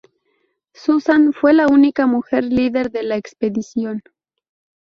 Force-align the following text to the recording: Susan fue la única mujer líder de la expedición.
Susan 0.73 1.31
fue 1.31 1.53
la 1.53 1.67
única 1.67 2.07
mujer 2.07 2.43
líder 2.45 2.89
de 2.89 3.03
la 3.03 3.17
expedición. 3.17 4.01